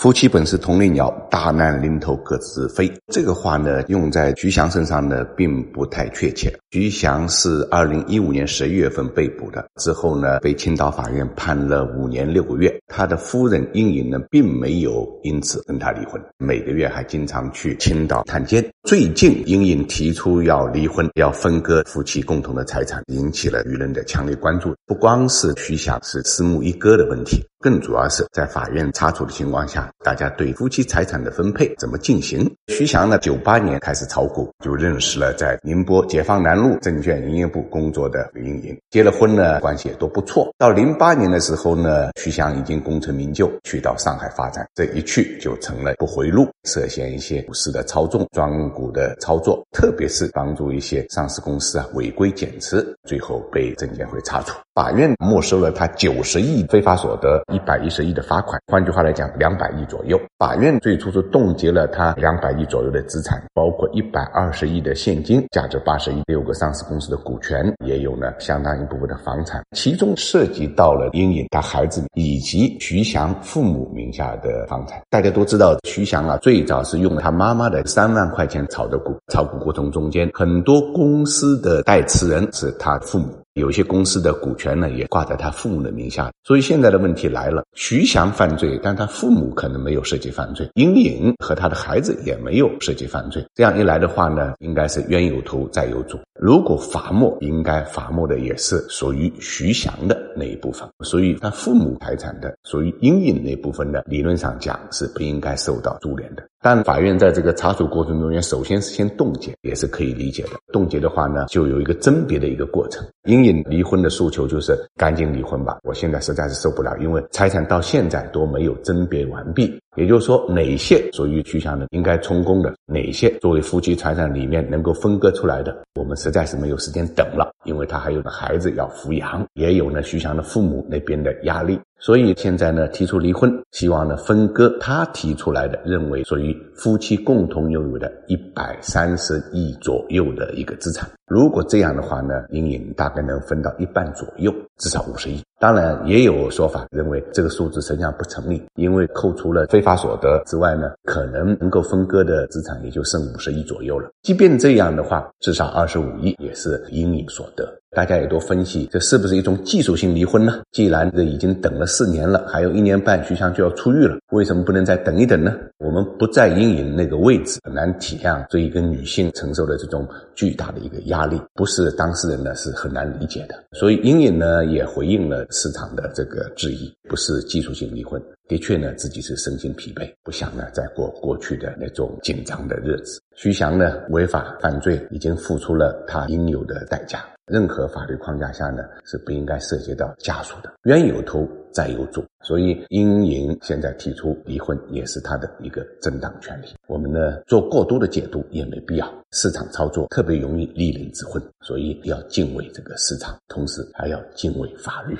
[0.00, 2.90] 夫妻本是同林鸟，大难临头各自飞。
[3.12, 6.50] 这个话呢，用在徐翔身上呢，并不太确切。
[6.70, 12.74] 徐翔是二零一五年十一月份被捕的，之后呢，被青岛法院判了五年六个月。
[12.86, 18.66] 他的夫人英颖呢，并没有因此跟他离婚，每个月还经常去青岛探监。
[18.84, 24.74] 最近，英颖提出要离婚，要分割夫妻共同的财产，引起了舆论的强烈关注。
[24.86, 27.44] 不光是徐翔是私募一哥的问题。
[27.60, 32.50] 更主要是在法院查处的情况下，大家对夫妻财产的分配怎么进行？
[32.68, 40.50] 徐翔呢，九八年开始炒股，就认识了在宁波解放南路证券营业部工作的李英颖，结了婚呢，关系也都不错。
[40.56, 54.58] 到零八年的时候呢，徐翔已经功成名就，去到上海发展，这一去就成了不回路，涉嫌一些股市的操纵、庄股的操作，特别是帮助一些上市公司啊违规减持，最后被证监会查处。
[54.74, 60.20] 法院没收了他九十亿非法所得，一百一十亿的罚款，换句话来讲，两百亿左右。
[60.38, 75.00] 法院最初是冻结了他两百亿左右的资产，包括一百二十亿的现金，价值八十亿，六个上市公司的股权，也有呢相当一部分的房产，其中涉及到了英颖他孩子以及徐翔父母名下的房产。
[75.10, 83.39] 大家都知道，徐翔啊，最早是用他妈妈的三万块钱炒的股，炒股过程中间，很多公司的代持人是他父母。
[83.54, 93.44] 有些公司的股权呢，也挂在他父母的名下，所以现在的问题来了：徐翔犯罪，但他父母可能没有涉及犯罪；英颖和他的孩子也没有涉及犯罪。
[93.54, 96.18] 这样一来的话呢，应该是冤有头债有主。
[96.40, 106.42] 如果罚没，应该罚没的也是属于徐翔的那一部分，所以他父母财产的，属于英颖那部分的，理论上讲是不应该受到株连的。
[106.62, 110.50] 但法院在这个查处过程中间，首先是先冻结，也是可以理解的。
[110.72, 113.02] 冻结的话呢，就有一个甄别的一个过程。
[113.24, 119.74] 英颖离婚的诉求就是赶紧离婚吧，我现在实在是受不了，因为财产到现在都没有甄别完毕。
[119.96, 131.78] 也就是说，哪些属于徐翔的应该充公的，哪些作为夫妻财产里面能够分割出来的，我们实在是没有时间等了，因为他还有个孩子要抚养，也有呢徐翔的父母那边的压力。
[132.00, 141.08] 所以现在呢，提出离婚，希望呢分割他提出来的认为属于夫妻共同拥有的一百三十亿左右的一个资产。
[141.30, 145.40] 如果这样的话呢，阴影大概能分到一半左右，至少五十亿。
[145.60, 154.10] 当然也有说法认为这个数字实际上不成立，因为扣除了非法所得之外呢，可能能够分割的资产也就剩五十亿左右了。
[154.22, 157.64] 即便这样的话，至少二十五亿也是阴影所得。
[157.92, 160.60] 大家也都分析，这是不是一种技术性离婚呢？
[160.70, 165.52] 既然这已经等了四年了，还有一年半，徐翔就要出狱了，为什么不能再等一等呢？
[165.78, 173.54] 我们不在阴影那个位置，很难体谅这一个女性承受的这种巨大的一个压压力，不是当事人呢是很难理解的。
[173.72, 183.20] 所以阴影呢也回应了市场的这个质疑，不是技术性离婚，的确呢自己是身心疲惫，不想呢再过过去的那种紧张的日子。
[183.36, 187.22] 徐翔呢违法犯罪，已经付出了他应有的代价。
[187.46, 196.66] 任何法律框架下呢，是不应该涉及到家属的，冤有头债有主，所以英莹现在提出离婚也是他的一个正当权利。
[196.86, 205.16] 我们呢做过多的解读也没必要，市场操作特别容易立人之婚，所以要敬畏这个市场，同时还要敬畏法律。